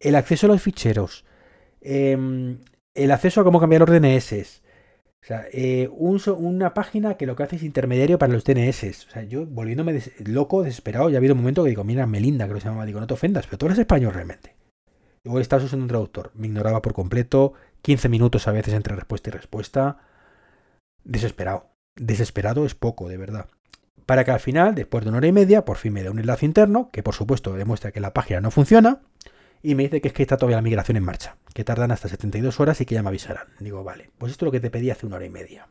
el 0.01 0.15
acceso 0.15 0.47
a 0.47 0.49
los 0.49 0.63
ficheros, 0.63 1.26
em, 1.87 2.59
el 2.95 3.11
acceso 3.11 3.41
a 3.41 3.45
cómo 3.45 3.61
cambiar 3.61 3.81
los 3.81 3.91
DNS. 3.91 4.63
O 5.23 5.27
sea, 5.27 5.45
eh, 5.53 5.89
una 5.89 6.73
página 6.73 7.17
que 7.17 7.27
lo 7.27 7.35
que 7.35 7.43
hace 7.43 7.57
es 7.57 7.63
intermediario 7.63 8.19
para 8.19 8.33
los 8.33 8.45
DNS. 8.45 9.07
O 9.09 9.11
sea, 9.11 9.23
yo 9.25 9.45
volviéndome 9.45 10.01
loco, 10.25 10.63
desesperado, 10.63 11.11
ya 11.11 11.17
ha 11.17 11.19
habido 11.19 11.35
un 11.35 11.41
momento 11.41 11.65
que 11.65 11.71
digo, 11.71 11.85
mira, 11.85 12.07
Melinda, 12.07 12.47
que 12.47 12.55
lo 12.55 12.61
se 12.61 12.69
llama, 12.69 12.87
digo, 12.87 13.01
no 13.01 13.07
te 13.07 13.15
ofendas, 13.15 13.47
pero 13.47 13.59
tú 13.59 13.67
eres 13.67 13.79
español 13.79 14.15
realmente. 14.15 14.55
Igual 15.25 15.43
estás 15.43 15.65
usando 15.65 15.83
un 15.83 15.89
traductor. 15.89 16.31
Me 16.35 16.47
ignoraba 16.47 16.81
por 16.81 16.93
completo. 16.93 17.55
15 17.83 18.09
minutos 18.09 18.47
a 18.47 18.53
veces 18.53 18.75
entre 18.75 18.95
respuesta 18.95 19.31
y 19.31 19.33
respuesta. 19.33 19.99
Desesperado. 21.03 21.71
Desesperado 21.97 22.65
es 22.65 22.77
poco, 22.77 23.09
de 23.09 23.17
verdad. 23.17 23.49
Para 24.07 24.25
que 24.25 24.31
al 24.31 24.39
final, 24.39 24.77
después 24.77 25.03
de 25.03 25.09
una 25.09 25.19
hora 25.19 25.27
y 25.27 25.33
media, 25.33 25.65
por 25.65 25.79
fin 25.79 25.93
me 25.93 26.05
dé 26.05 26.11
un 26.11 26.21
enlace 26.21 26.47
interno, 26.47 26.91
que 26.93 27.03
por 27.03 27.15
supuesto 27.15 27.55
demuestra 27.55 27.91
que 27.91 27.99
la 27.99 28.15
página 28.15 28.41
no 28.41 28.53
funciona, 28.53 29.01
y 29.67 29.75
me 29.75 29.83
dice 29.83 30.01
que 30.01 30.07
es 30.07 30.15
que 30.15 30.23
está 30.23 30.37
todavía 30.37 30.59
la 30.59 30.63
migración 30.63 30.97
en 30.97 31.03
marcha, 31.03 31.39
que 31.53 31.65
tardan 31.65 31.91
hasta 31.91 32.07
72 32.07 32.61
horas 32.61 32.81
y 32.81 32.87
que 32.87 32.95
ya 32.95 33.03
me 33.03 33.09
avisarán. 33.09 33.49
Digo, 33.59 33.83
vale, 33.83 34.11
pues 34.17 34.31
esto 34.31 34.45
es 34.45 34.47
lo 34.47 34.53
que 34.53 34.61
te 34.61 34.71
pedí 34.71 34.93
hace 34.93 35.07
una 35.07 35.17
hora 35.17 35.27
y 35.27 35.31
media. 35.31 35.67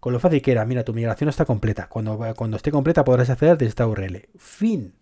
Con 0.00 0.12
lo 0.12 0.18
fácil 0.18 0.42
que 0.42 0.50
era, 0.50 0.64
mira, 0.64 0.84
tu 0.84 0.92
migración 0.92 1.28
está 1.28 1.44
completa. 1.44 1.88
Cuando, 1.88 2.18
cuando 2.34 2.56
esté 2.56 2.72
completa 2.72 3.04
podrás 3.04 3.30
acceder 3.30 3.56
desde 3.56 3.68
esta 3.68 3.86
URL. 3.86 4.28
Fin. 4.36 4.94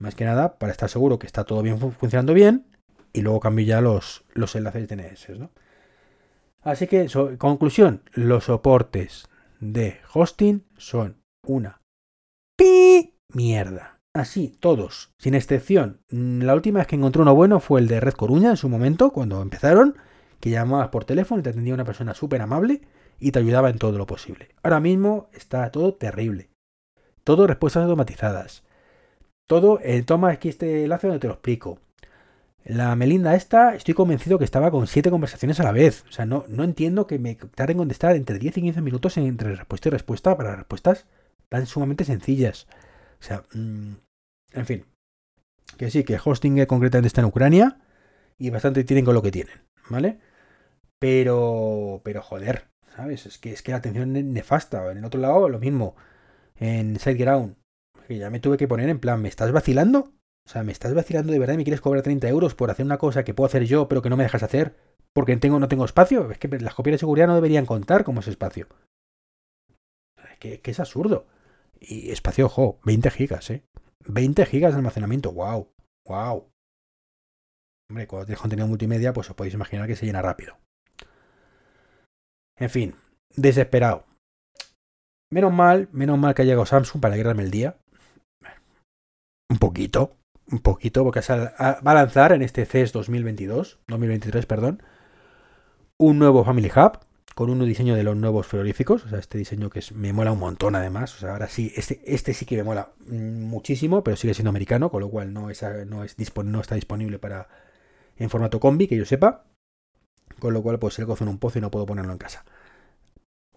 Más 0.00 0.16
que 0.16 0.24
nada 0.24 0.58
para 0.58 0.72
estar 0.72 0.88
seguro 0.88 1.20
que 1.20 1.28
está 1.28 1.44
todo 1.44 1.62
bien 1.62 1.78
funcionando 1.78 2.34
bien 2.34 2.66
y 3.12 3.22
luego 3.22 3.38
cambio 3.38 3.64
ya 3.64 3.80
los, 3.80 4.24
los 4.34 4.56
enlaces 4.56 4.88
DNS, 4.88 5.38
¿no? 5.38 5.52
Así 6.62 6.88
que, 6.88 7.06
conclusión, 7.38 8.02
los 8.12 8.46
soportes 8.46 9.28
de 9.60 10.00
hosting 10.12 10.66
son 10.76 11.22
una 11.46 11.80
pi 12.56 13.14
mierda. 13.32 13.95
Así, 14.16 14.56
todos, 14.60 15.12
sin 15.18 15.34
excepción. 15.34 16.00
Mm, 16.10 16.40
la 16.40 16.54
última 16.54 16.78
vez 16.78 16.86
que 16.86 16.96
encontré 16.96 17.20
uno 17.20 17.34
bueno 17.34 17.60
fue 17.60 17.80
el 17.80 17.86
de 17.86 18.00
Red 18.00 18.14
Coruña 18.14 18.48
en 18.48 18.56
su 18.56 18.70
momento, 18.70 19.10
cuando 19.10 19.42
empezaron, 19.42 19.96
que 20.40 20.48
llamabas 20.48 20.88
por 20.88 21.04
teléfono 21.04 21.40
y 21.40 21.42
te 21.42 21.50
atendía 21.50 21.74
una 21.74 21.84
persona 21.84 22.14
súper 22.14 22.40
amable 22.40 22.80
y 23.20 23.30
te 23.30 23.40
ayudaba 23.40 23.68
en 23.68 23.76
todo 23.76 23.98
lo 23.98 24.06
posible. 24.06 24.48
Ahora 24.62 24.80
mismo 24.80 25.28
está 25.34 25.70
todo 25.70 25.92
terrible. 25.92 26.48
Todo 27.24 27.46
respuestas 27.46 27.82
automatizadas. 27.82 28.64
Todo, 29.46 29.80
eh, 29.82 30.02
toma 30.02 30.30
aquí 30.30 30.48
este 30.48 30.84
enlace 30.84 31.08
donde 31.08 31.20
te 31.20 31.26
lo 31.26 31.34
explico. 31.34 31.78
La 32.64 32.96
Melinda 32.96 33.34
esta, 33.34 33.74
estoy 33.74 33.92
convencido 33.92 34.38
que 34.38 34.46
estaba 34.46 34.70
con 34.70 34.86
siete 34.86 35.10
conversaciones 35.10 35.60
a 35.60 35.64
la 35.64 35.72
vez. 35.72 36.06
O 36.08 36.12
sea, 36.12 36.24
no, 36.24 36.46
no 36.48 36.64
entiendo 36.64 37.06
que 37.06 37.18
me 37.18 37.34
tarde 37.34 37.72
en 37.72 37.78
contestar 37.78 38.16
entre 38.16 38.38
10 38.38 38.56
y 38.56 38.62
15 38.62 38.80
minutos 38.80 39.18
entre 39.18 39.54
respuesta 39.54 39.90
y 39.90 39.92
respuesta 39.92 40.34
para 40.38 40.56
respuestas 40.56 41.04
tan 41.50 41.66
sumamente 41.66 42.04
sencillas. 42.04 42.66
O 43.20 43.22
sea, 43.22 43.44
mm, 43.54 44.05
en 44.56 44.66
fin. 44.66 44.84
Que 45.76 45.90
sí, 45.90 46.04
que 46.04 46.18
hosting 46.22 46.64
concretamente 46.66 47.08
está 47.08 47.20
en 47.20 47.28
Ucrania 47.28 47.78
y 48.38 48.50
bastante 48.50 48.84
tienen 48.84 49.04
con 49.04 49.14
lo 49.14 49.22
que 49.22 49.30
tienen, 49.30 49.62
¿vale? 49.88 50.18
Pero, 50.98 52.00
pero 52.04 52.22
joder, 52.22 52.68
¿sabes? 52.94 53.26
Es 53.26 53.38
que, 53.38 53.52
es 53.52 53.62
que 53.62 53.72
la 53.72 53.78
atención 53.78 54.16
es 54.16 54.24
nefasta. 54.24 54.90
En 54.90 54.98
el 54.98 55.04
otro 55.04 55.20
lado, 55.20 55.48
lo 55.48 55.58
mismo. 55.58 55.96
En 56.56 56.98
SiteGround, 56.98 57.56
que 58.06 58.18
ya 58.18 58.30
me 58.30 58.40
tuve 58.40 58.56
que 58.56 58.68
poner 58.68 58.88
en 58.88 58.98
plan, 58.98 59.20
¿me 59.20 59.28
estás 59.28 59.52
vacilando? 59.52 60.12
O 60.46 60.48
sea, 60.48 60.62
¿me 60.62 60.72
estás 60.72 60.94
vacilando 60.94 61.32
de 61.32 61.38
verdad 61.38 61.54
y 61.54 61.58
me 61.58 61.64
quieres 61.64 61.80
cobrar 61.80 62.02
30 62.02 62.28
euros 62.28 62.54
por 62.54 62.70
hacer 62.70 62.86
una 62.86 62.98
cosa 62.98 63.24
que 63.24 63.34
puedo 63.34 63.46
hacer 63.46 63.64
yo, 63.64 63.88
pero 63.88 64.00
que 64.00 64.10
no 64.10 64.16
me 64.16 64.22
dejas 64.22 64.44
hacer? 64.44 64.76
Porque 65.12 65.36
tengo, 65.36 65.58
no 65.58 65.68
tengo 65.68 65.84
espacio. 65.84 66.30
Es 66.30 66.38
que 66.38 66.48
las 66.48 66.74
copias 66.74 66.94
de 66.94 66.98
seguridad 66.98 67.26
no 67.26 67.34
deberían 67.34 67.66
contar 67.66 68.04
como 68.04 68.20
ese 68.20 68.30
espacio. 68.30 68.68
Es 70.32 70.38
que, 70.38 70.60
es 70.62 70.80
absurdo. 70.80 71.26
Y 71.80 72.10
espacio, 72.10 72.46
ojo, 72.46 72.78
20 72.84 73.10
gigas, 73.10 73.50
¿eh? 73.50 73.64
20 74.04 74.46
gigas 74.46 74.72
de 74.72 74.78
almacenamiento, 74.78 75.32
wow, 75.32 75.72
wow. 76.06 76.50
Hombre, 77.88 78.06
cuando 78.06 78.26
tienes 78.26 78.40
contenido 78.40 78.68
multimedia, 78.68 79.12
pues 79.12 79.30
os 79.30 79.36
podéis 79.36 79.54
imaginar 79.54 79.86
que 79.86 79.96
se 79.96 80.06
llena 80.06 80.22
rápido. 80.22 80.58
En 82.58 82.70
fin, 82.70 82.96
desesperado. 83.36 84.04
Menos 85.30 85.52
mal, 85.52 85.88
menos 85.92 86.18
mal 86.18 86.34
que 86.34 86.42
ha 86.42 86.44
llegado 86.44 86.66
Samsung 86.66 87.00
para 87.00 87.14
alegrarme 87.14 87.42
el 87.42 87.50
día. 87.50 87.78
Un 89.50 89.58
poquito, 89.58 90.16
un 90.50 90.60
poquito, 90.60 91.04
porque 91.04 91.20
va 91.20 91.76
a 91.78 91.94
lanzar 91.94 92.32
en 92.32 92.42
este 92.42 92.64
CES 92.64 92.92
2022, 92.92 93.80
2023, 93.86 94.46
perdón, 94.46 94.82
un 95.98 96.18
nuevo 96.18 96.44
Family 96.44 96.70
Hub 96.74 97.00
con 97.36 97.50
un 97.50 97.62
diseño 97.66 97.94
de 97.94 98.02
los 98.02 98.16
nuevos 98.16 98.46
frigoríficos, 98.46 99.04
o 99.04 99.10
sea, 99.10 99.18
este 99.18 99.36
diseño 99.36 99.68
que 99.68 99.82
me 99.94 100.14
mola 100.14 100.32
un 100.32 100.38
montón 100.38 100.74
además, 100.74 101.14
o 101.16 101.18
sea, 101.18 101.32
ahora 101.32 101.50
sí, 101.50 101.70
este, 101.76 102.00
este 102.06 102.32
sí 102.32 102.46
que 102.46 102.56
me 102.56 102.62
mola 102.62 102.92
muchísimo, 103.08 104.02
pero 104.02 104.16
sigue 104.16 104.32
siendo 104.32 104.48
americano, 104.48 104.90
con 104.90 105.02
lo 105.02 105.10
cual 105.10 105.34
no, 105.34 105.50
es, 105.50 105.62
no, 105.86 106.02
es 106.02 106.16
no 106.44 106.60
está 106.62 106.76
disponible 106.76 107.18
para 107.18 107.48
en 108.16 108.30
formato 108.30 108.58
combi, 108.58 108.86
que 108.88 108.96
yo 108.96 109.04
sepa, 109.04 109.44
con 110.38 110.54
lo 110.54 110.62
cual 110.62 110.78
pues 110.78 110.94
se 110.94 111.02
le 111.02 111.06
gozo 111.06 111.24
en 111.24 111.28
un 111.28 111.36
pozo 111.36 111.58
y 111.58 111.60
no 111.60 111.70
puedo 111.70 111.84
ponerlo 111.84 112.10
en 112.10 112.16
casa. 112.16 112.46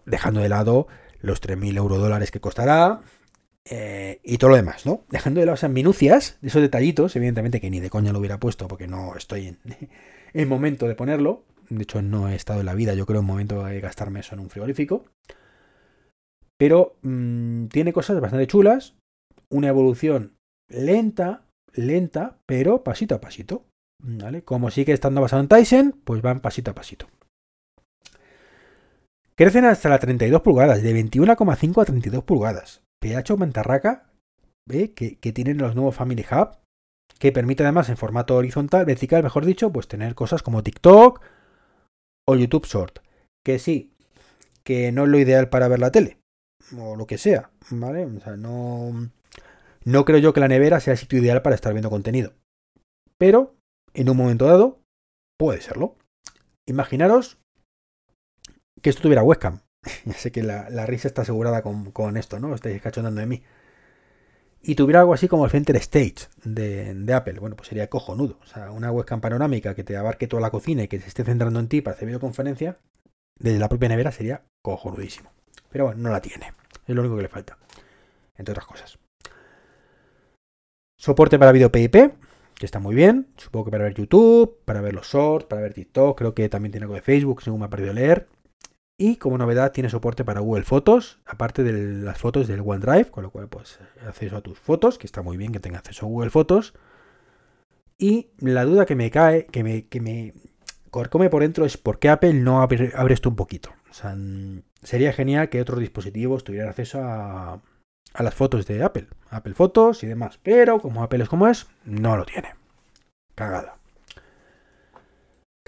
Dejando 0.04 0.40
de 0.40 0.50
lado 0.50 0.86
los 1.22 1.40
3.000 1.40 1.78
euro 1.78 1.96
dólares 1.96 2.30
que 2.30 2.40
costará, 2.40 3.00
eh, 3.64 4.20
y 4.22 4.36
todo 4.36 4.50
lo 4.50 4.56
demás, 4.56 4.84
¿no? 4.84 5.04
Dejando 5.08 5.40
de 5.40 5.46
lado 5.46 5.54
esas 5.54 5.70
minucias, 5.70 6.36
esos 6.42 6.60
detallitos, 6.60 7.16
evidentemente 7.16 7.62
que 7.62 7.70
ni 7.70 7.80
de 7.80 7.88
coña 7.88 8.12
lo 8.12 8.18
hubiera 8.18 8.38
puesto 8.38 8.68
porque 8.68 8.86
no 8.86 9.16
estoy 9.16 9.46
en, 9.46 9.58
en 10.34 10.48
momento 10.48 10.86
de 10.86 10.94
ponerlo. 10.94 11.44
De 11.70 11.82
hecho, 11.82 12.02
no 12.02 12.28
he 12.28 12.34
estado 12.34 12.60
en 12.60 12.66
la 12.66 12.74
vida, 12.74 12.94
yo 12.94 13.06
creo, 13.06 13.20
en 13.20 13.26
momento 13.26 13.64
de 13.64 13.80
gastarme 13.80 14.20
eso 14.20 14.34
en 14.34 14.40
un 14.40 14.50
frigorífico. 14.50 15.04
Pero 16.58 16.96
mm, 17.02 17.66
tiene 17.66 17.92
cosas 17.92 18.20
bastante 18.20 18.46
chulas, 18.46 18.94
una 19.48 19.68
evolución 19.68 20.34
lenta, 20.68 21.44
lenta, 21.72 22.38
pero 22.46 22.84
pasito 22.84 23.14
a 23.14 23.20
pasito. 23.20 23.64
¿Vale? 24.02 24.42
Como 24.42 24.70
sigue 24.70 24.92
estando 24.92 25.20
basado 25.20 25.42
en 25.42 25.48
Tyson, 25.48 26.00
pues 26.04 26.22
van 26.22 26.40
pasito 26.40 26.70
a 26.70 26.74
pasito. 26.74 27.06
Crecen 29.34 29.64
hasta 29.64 29.88
las 29.88 30.00
32 30.00 30.42
pulgadas, 30.42 30.82
de 30.82 30.94
21,5 30.94 31.80
a 31.80 31.84
32 31.86 32.24
pulgadas. 32.24 32.82
PH 33.00 33.36
Mantarraca, 33.36 34.10
¿ve? 34.66 34.92
Que, 34.92 35.16
tienen 35.32 35.58
los 35.58 35.74
nuevos 35.74 35.94
Family 35.94 36.24
Hub, 36.30 36.58
que 37.18 37.32
permite 37.32 37.62
además 37.62 37.88
en 37.88 37.96
formato 37.96 38.36
horizontal, 38.36 38.84
vertical, 38.84 39.22
mejor 39.22 39.46
dicho, 39.46 39.72
pues 39.72 39.88
tener 39.88 40.14
cosas 40.14 40.42
como 40.42 40.62
TikTok 40.62 41.22
o 42.26 42.36
YouTube 42.36 42.66
Short. 42.66 43.00
Que 43.44 43.58
sí, 43.58 43.92
que 44.64 44.92
no 44.92 45.04
es 45.04 45.08
lo 45.08 45.18
ideal 45.18 45.48
para 45.48 45.68
ver 45.68 45.78
la 45.78 45.90
tele, 45.90 46.18
o 46.78 46.96
lo 46.96 47.06
que 47.06 47.18
sea, 47.18 47.50
¿vale? 47.70 48.04
O 48.04 48.20
sea, 48.20 48.36
no, 48.36 49.10
no 49.84 50.04
creo 50.04 50.18
yo 50.18 50.32
que 50.32 50.40
la 50.40 50.48
nevera 50.48 50.80
sea 50.80 50.92
el 50.92 50.98
sitio 50.98 51.18
ideal 51.18 51.42
para 51.42 51.54
estar 51.54 51.72
viendo 51.72 51.90
contenido. 51.90 52.34
Pero, 53.18 53.56
en 53.94 54.08
un 54.08 54.16
momento 54.16 54.46
dado, 54.46 54.80
puede 55.38 55.60
serlo. 55.60 55.96
Imaginaros 56.66 57.38
que 58.82 58.90
esto 58.90 59.02
tuviera 59.02 59.22
webcam. 59.22 59.60
ya 60.04 60.12
sé 60.14 60.32
que 60.32 60.42
la, 60.42 60.86
risa 60.86 61.08
está 61.08 61.22
asegurada 61.22 61.62
con, 61.62 62.16
esto, 62.16 62.38
¿no? 62.38 62.54
Estáis 62.54 62.80
cachondando 62.82 63.20
de 63.20 63.26
mí. 63.26 63.42
Y 64.62 64.74
tuviera 64.74 65.00
algo 65.00 65.14
así 65.14 65.26
como 65.26 65.46
el 65.46 65.50
Center 65.50 65.76
Stage 65.76 66.28
de, 66.44 67.14
Apple. 67.14 67.40
Bueno, 67.40 67.56
pues 67.56 67.68
sería 67.68 67.88
cojonudo. 67.88 68.38
O 68.42 68.46
sea, 68.46 68.70
una 68.70 68.92
webcam 68.92 69.20
panorámica 69.20 69.74
que 69.74 69.84
te 69.84 69.96
abarque 69.96 70.26
toda 70.26 70.42
la 70.42 70.50
cocina 70.50 70.82
y 70.82 70.88
que 70.88 71.00
se 71.00 71.08
esté 71.08 71.24
centrando 71.24 71.58
en 71.60 71.68
ti 71.68 71.80
para 71.80 71.94
hacer 71.96 72.06
videoconferencia, 72.06 72.78
desde 73.38 73.58
la 73.58 73.68
propia 73.68 73.88
nevera 73.88 74.12
sería 74.12 74.42
cojonudísimo. 74.62 75.30
Pero 75.70 75.86
bueno, 75.86 76.02
no 76.02 76.10
la 76.10 76.20
tiene. 76.20 76.52
Es 76.86 76.94
lo 76.94 77.00
único 77.00 77.16
que 77.16 77.22
le 77.22 77.28
falta. 77.28 77.56
Entre 78.36 78.52
otras 78.52 78.66
cosas. 78.66 78.98
Soporte 80.98 81.38
para 81.38 81.52
video 81.52 81.72
PIP, 81.72 81.94
que 82.54 82.66
está 82.66 82.78
muy 82.80 82.94
bien. 82.94 83.28
Supongo 83.38 83.66
que 83.66 83.70
para 83.70 83.84
ver 83.84 83.94
YouTube, 83.94 84.58
para 84.66 84.82
ver 84.82 84.92
los 84.92 85.06
shorts, 85.06 85.46
para 85.46 85.62
ver 85.62 85.72
TikTok. 85.72 86.18
Creo 86.18 86.34
que 86.34 86.50
también 86.50 86.72
tiene 86.72 86.84
algo 86.84 86.94
de 86.94 87.00
Facebook, 87.00 87.40
según 87.42 87.60
me 87.60 87.66
ha 87.66 87.70
perdido 87.70 87.94
leer. 87.94 88.28
Y 89.02 89.16
como 89.16 89.38
novedad 89.38 89.72
tiene 89.72 89.88
soporte 89.88 90.26
para 90.26 90.40
Google 90.40 90.64
Fotos, 90.64 91.20
aparte 91.24 91.62
de 91.62 91.72
las 92.04 92.18
fotos 92.18 92.46
del 92.46 92.60
OneDrive, 92.60 93.06
con 93.06 93.22
lo 93.22 93.30
cual 93.30 93.48
pues 93.48 93.78
acceso 94.06 94.36
a 94.36 94.42
tus 94.42 94.58
fotos, 94.58 94.98
que 94.98 95.06
está 95.06 95.22
muy 95.22 95.38
bien 95.38 95.52
que 95.52 95.58
tenga 95.58 95.78
acceso 95.78 96.04
a 96.04 96.08
Google 96.10 96.28
Fotos. 96.28 96.74
Y 97.96 98.28
la 98.40 98.66
duda 98.66 98.84
que 98.84 98.96
me 98.96 99.10
cae, 99.10 99.46
que 99.46 99.64
me, 99.64 99.86
que 99.86 100.02
me 100.02 100.34
corcome 100.90 101.30
por 101.30 101.40
dentro 101.40 101.64
es 101.64 101.78
por 101.78 101.98
qué 101.98 102.10
Apple 102.10 102.34
no 102.34 102.60
abre, 102.60 102.92
esto 103.08 103.30
un 103.30 103.36
poquito. 103.36 103.70
Sería 104.82 105.14
genial 105.14 105.48
que 105.48 105.62
otros 105.62 105.80
dispositivos 105.80 106.44
tuvieran 106.44 106.68
acceso 106.68 107.00
a, 107.02 107.62
a 108.12 108.22
las 108.22 108.34
fotos 108.34 108.66
de 108.66 108.84
Apple, 108.84 109.08
Apple 109.30 109.54
Fotos 109.54 110.04
y 110.04 110.08
demás. 110.08 110.38
Pero 110.42 110.78
como 110.78 111.02
Apple 111.02 111.22
es 111.22 111.28
como 111.30 111.48
es, 111.48 111.68
no 111.86 112.18
lo 112.18 112.26
tiene. 112.26 112.50
Cagada. 113.34 113.79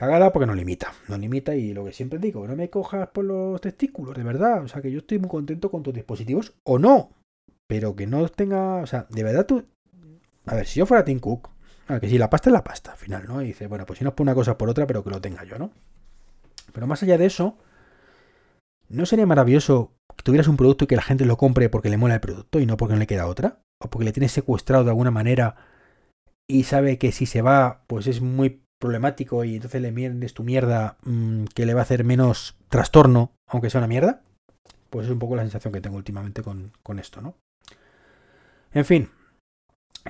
Cagada 0.03 0.33
porque 0.33 0.47
nos 0.47 0.57
limita, 0.57 0.93
nos 1.07 1.21
limita 1.21 1.55
y 1.55 1.73
lo 1.73 1.85
que 1.85 1.93
siempre 1.93 2.19
digo, 2.19 2.45
no 2.49 2.57
me 2.57 2.69
cojas 2.69 3.11
por 3.11 3.25
los 3.25 3.61
testículos, 3.61 4.17
de 4.17 4.25
verdad. 4.25 4.65
O 4.65 4.67
sea, 4.67 4.83
que 4.83 4.91
yo 4.91 4.99
estoy 4.99 5.21
muy 5.21 5.29
contento 5.29 5.71
con 5.71 5.85
tus 5.85 5.95
dispositivos 5.95 6.55
o 6.65 6.81
no, 6.81 7.13
pero 7.69 7.95
que 7.95 8.09
no 8.09 8.29
tenga, 8.29 8.79
o 8.79 8.87
sea, 8.89 9.07
de 9.11 9.23
verdad 9.23 9.47
tú... 9.47 9.65
A 10.47 10.57
ver, 10.57 10.67
si 10.67 10.81
yo 10.81 10.87
fuera 10.87 11.05
Tim 11.05 11.21
Cook, 11.21 11.51
que 12.01 12.09
si 12.09 12.19
la 12.19 12.29
pasta 12.29 12.51
es 12.51 12.53
la 12.53 12.65
pasta, 12.65 12.91
al 12.91 12.99
final, 12.99 13.27
¿no? 13.29 13.43
Y 13.43 13.47
dice, 13.47 13.69
bueno, 13.69 13.87
pues 13.87 14.01
si 14.01 14.05
no 14.05 14.11
es 14.11 14.17
por 14.17 14.25
una 14.25 14.35
cosa 14.35 14.59
por 14.59 14.69
otra, 14.69 14.89
pero 14.89 15.05
que 15.05 15.11
lo 15.11 15.21
tenga 15.21 15.45
yo, 15.45 15.57
¿no? 15.57 15.71
Pero 16.73 16.89
más 16.89 17.01
allá 17.05 17.17
de 17.17 17.27
eso, 17.27 17.57
¿no 18.89 19.07
sería 19.07 19.27
maravilloso 19.27 19.93
que 20.17 20.25
tuvieras 20.25 20.49
un 20.49 20.57
producto 20.57 20.83
y 20.83 20.89
que 20.89 20.97
la 20.97 21.03
gente 21.03 21.27
lo 21.27 21.37
compre 21.37 21.69
porque 21.69 21.91
le 21.91 21.97
mola 21.97 22.15
el 22.15 22.21
producto 22.21 22.59
y 22.59 22.67
no 22.67 22.77
porque 22.77 22.95
no 22.95 22.99
le 22.99 23.07
queda 23.07 23.29
otra? 23.29 23.61
O 23.81 23.89
porque 23.89 24.07
le 24.07 24.13
tienes 24.13 24.33
secuestrado 24.33 24.83
de 24.83 24.91
alguna 24.91 25.13
manera 25.13 25.55
y 26.51 26.65
sabe 26.65 26.99
que 26.99 27.13
si 27.13 27.25
se 27.25 27.41
va, 27.41 27.85
pues 27.87 28.09
es 28.09 28.21
muy 28.21 28.65
problemático 28.83 29.45
y 29.45 29.55
entonces 29.55 29.81
le 29.81 29.93
mierdes 29.93 30.35
tu 30.35 30.43
mierda 30.43 30.99
mm, 31.05 31.45
que 31.55 31.65
le 31.65 31.73
va 31.73 31.81
a 31.81 31.85
hacer 31.85 32.05
menos 32.05 32.57
trastorno, 32.69 33.31
aunque 33.47 33.71
sea 33.71 33.79
una 33.79 33.87
mierda, 33.87 34.23
pues 34.91 35.07
es 35.07 35.13
un 35.13 35.21
poco 35.21 35.37
la 35.37 35.43
sensación 35.43 35.73
que 35.73 35.81
tengo 35.81 35.97
últimamente 35.97 36.43
con, 36.43 36.99
esto, 36.99 37.23
¿no? 37.23 37.37
En 38.75 38.85
fin. 38.85 39.09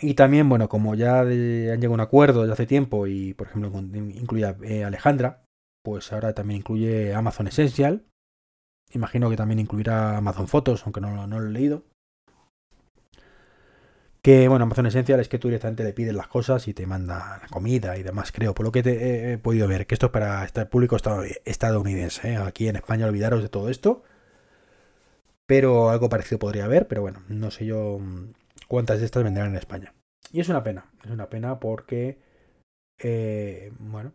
Y 0.00 0.14
también, 0.14 0.48
bueno, 0.48 0.70
como 0.70 0.94
ya 0.94 1.20
han 1.20 1.28
llegado 1.28 1.90
a 1.90 1.94
un 1.94 2.00
acuerdo 2.00 2.40
desde 2.40 2.54
hace 2.54 2.66
tiempo 2.66 3.06
y, 3.06 3.34
por 3.34 3.48
ejemplo, 3.48 3.70
incluye 3.78 4.56
eh, 4.62 4.84
Alejandra, 4.84 5.44
pues 5.84 6.10
ahora 6.12 6.32
también 6.32 6.60
incluye 6.60 7.12
Amazon 7.12 7.48
Essential. 7.48 8.06
Imagino 8.92 9.28
que 9.28 9.36
también 9.36 9.58
incluirá 9.58 10.16
Amazon 10.16 10.48
Fotos, 10.48 10.82
aunque 10.84 11.02
no 11.02 11.26
lo 11.26 11.46
he 11.46 11.50
leído. 11.50 11.84
Que 14.24 14.46
bueno, 14.46 14.62
Amazon 14.64 14.86
Esencial 14.86 15.18
es 15.18 15.28
que 15.28 15.40
tú 15.40 15.48
directamente 15.48 15.82
le 15.82 15.92
pides 15.92 16.14
las 16.14 16.28
cosas 16.28 16.68
y 16.68 16.74
te 16.74 16.86
manda 16.86 17.40
la 17.42 17.48
comida 17.48 17.96
y 17.98 18.04
demás, 18.04 18.30
creo, 18.30 18.54
por 18.54 18.64
lo 18.64 18.70
que 18.70 18.84
te 18.84 19.32
he 19.32 19.38
podido 19.38 19.66
ver, 19.66 19.88
que 19.88 19.96
esto 19.96 20.06
es 20.06 20.12
para 20.12 20.44
el 20.44 20.68
público 20.68 20.96
estadounidense. 21.44 22.32
¿eh? 22.32 22.36
Aquí 22.36 22.68
en 22.68 22.76
España 22.76 23.06
olvidaros 23.06 23.42
de 23.42 23.48
todo 23.48 23.68
esto. 23.68 24.04
Pero 25.46 25.90
algo 25.90 26.08
parecido 26.08 26.38
podría 26.38 26.66
haber, 26.66 26.86
pero 26.86 27.02
bueno, 27.02 27.22
no 27.28 27.50
sé 27.50 27.66
yo 27.66 27.98
mm, 27.98 28.32
cuántas 28.68 29.00
de 29.00 29.06
estas 29.06 29.24
vendrán 29.24 29.48
en 29.48 29.56
España. 29.56 29.92
y 30.30 30.40
es 30.40 30.48
una 30.48 30.62
pena, 30.62 30.86
es 31.04 31.10
una 31.10 31.28
pena 31.28 31.58
porque, 31.58 32.18
eh, 32.98 33.72
bueno, 33.80 34.12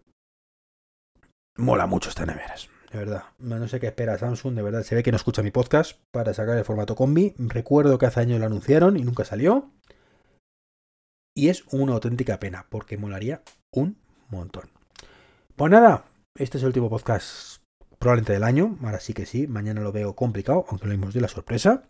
mola 1.57 1.85
mucho 1.85 2.09
esta 2.09 2.25
neveras, 2.25 2.69
de 2.91 2.97
verdad. 2.97 3.23
No 3.39 3.67
sé 3.67 3.81
qué 3.81 3.87
espera 3.87 4.17
Samsung, 4.17 4.55
de 4.55 4.61
verdad. 4.61 4.83
Se 4.83 4.95
ve 4.95 5.03
que 5.03 5.11
no 5.11 5.17
escucha 5.17 5.43
mi 5.43 5.51
podcast 5.51 5.99
para 6.11 6.33
sacar 6.33 6.57
el 6.57 6.63
formato 6.63 6.95
combi. 6.95 7.35
Recuerdo 7.37 7.97
que 7.97 8.05
hace 8.05 8.21
años 8.21 8.39
lo 8.39 8.45
anunciaron 8.45 8.95
y 8.95 9.03
nunca 9.03 9.25
salió. 9.25 9.69
Y 11.38 11.50
es 11.50 11.65
una 11.70 11.94
auténtica 11.94 12.39
pena, 12.39 12.65
porque 12.67 12.98
molaría 12.98 13.44
un 13.72 13.96
montón. 14.29 14.72
Pues 15.56 15.72
nada, 15.72 16.06
este 16.34 16.58
es 16.58 16.63
el 16.63 16.70
último 16.70 16.89
podcast 16.89 17.62
probablemente 18.00 18.34
del 18.34 18.44
año. 18.44 18.75
Ahora 18.82 19.00
sí 19.00 19.13
que 19.13 19.27
sí, 19.27 19.46
mañana 19.46 19.82
lo 19.82 19.91
veo 19.91 20.15
complicado, 20.15 20.65
aunque 20.67 20.88
lo 20.88 20.94
hemos 20.94 21.13
de 21.13 21.22
la 21.22 21.27
sorpresa. 21.27 21.84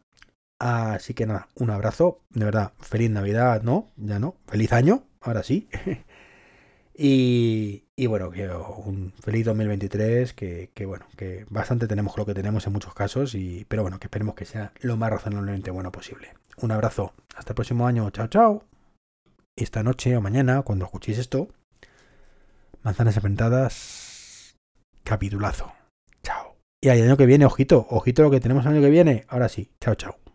Así 0.60 1.14
que 1.14 1.26
nada, 1.26 1.48
un 1.56 1.70
abrazo, 1.70 2.20
de 2.30 2.44
verdad, 2.44 2.74
feliz 2.82 3.10
Navidad, 3.10 3.62
no, 3.62 3.88
ya 3.96 4.20
no, 4.20 4.36
feliz 4.48 4.74
año, 4.74 5.06
ahora 5.22 5.44
sí. 5.44 5.70
y, 6.94 7.86
y, 7.96 8.06
bueno, 8.08 8.30
que 8.32 8.50
un 8.50 9.14
feliz 9.22 9.46
2023, 9.46 10.34
que, 10.34 10.72
que, 10.74 10.86
bueno, 10.86 11.06
que 11.16 11.46
bastante 11.50 11.88
tenemos 11.88 12.18
lo 12.18 12.26
que 12.26 12.34
tenemos 12.34 12.68
en 12.68 12.74
muchos 12.74 12.94
casos, 12.94 13.34
y, 13.34 13.66
pero 13.70 13.84
bueno, 13.84 13.98
que 13.98 14.08
esperemos 14.08 14.36
que 14.36 14.44
sea 14.44 14.74
lo 14.82 14.98
más 14.98 15.10
razonablemente 15.10 15.72
bueno 15.72 15.94
posible. 15.94 16.34
Un 16.58 16.72
abrazo, 16.72 17.14
hasta 17.38 17.52
el 17.52 17.56
próximo 17.56 17.88
año, 17.88 18.10
chao, 18.10 18.28
chao. 18.28 18.77
Esta 19.58 19.82
noche 19.82 20.16
o 20.16 20.22
mañana, 20.22 20.62
cuando 20.62 20.86
escuchéis 20.86 21.18
esto, 21.18 21.50
manzanas 22.84 23.16
enfrentadas, 23.16 24.56
capitulazo. 25.04 25.74
Chao. 26.22 26.58
Y 26.80 26.90
el 26.90 27.02
año 27.02 27.18
que 27.18 27.26
viene, 27.26 27.48
ojito, 27.48 27.88
ojito 27.90 28.22
lo 28.22 28.30
que 28.30 28.40
tenemos 28.40 28.68
el 28.68 28.74
año 28.74 28.82
que 28.82 28.92
viene. 28.92 29.26
Ahora 29.28 29.50
sí, 29.50 29.72
chao, 29.82 29.96
chao. 29.96 30.27